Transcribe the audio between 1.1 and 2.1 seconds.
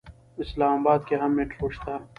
هم میټرو شته.